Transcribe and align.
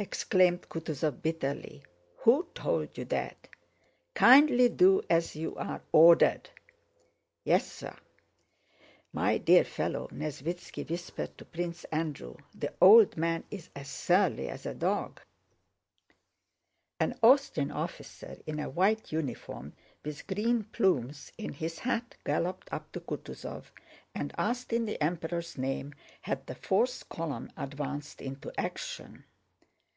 exclaimed 0.00 0.66
Kutúzov 0.70 1.20
bitterly. 1.20 1.82
"Who 2.20 2.46
told 2.54 2.96
you 2.96 3.04
that?... 3.04 3.48
Kindly 4.14 4.70
do 4.70 5.02
as 5.10 5.36
you 5.36 5.54
are 5.56 5.82
ordered." 5.92 6.48
"Yes, 7.44 7.70
sir." 7.70 7.94
"My 9.12 9.36
dear 9.36 9.62
fellow," 9.62 10.08
Nesvítski 10.10 10.88
whispered 10.88 11.36
to 11.36 11.44
Prince 11.44 11.84
Andrew, 11.92 12.36
"the 12.54 12.72
old 12.80 13.18
man 13.18 13.44
is 13.50 13.68
as 13.76 13.88
surly 13.90 14.48
as 14.48 14.64
a 14.64 14.72
dog." 14.72 15.20
An 16.98 17.18
Austrian 17.22 17.70
officer 17.70 18.38
in 18.46 18.58
a 18.58 18.70
white 18.70 19.12
uniform 19.12 19.74
with 20.02 20.26
green 20.26 20.64
plumes 20.64 21.30
in 21.36 21.52
his 21.52 21.80
hat 21.80 22.16
galloped 22.24 22.72
up 22.72 22.90
to 22.92 23.00
Kutúzov 23.00 23.64
and 24.14 24.32
asked 24.38 24.72
in 24.72 24.86
the 24.86 25.00
Emperor's 25.04 25.58
name 25.58 25.92
had 26.22 26.46
the 26.46 26.54
fourth 26.54 27.06
column 27.10 27.52
advanced 27.58 28.22
into 28.22 28.50
action. 28.58 29.24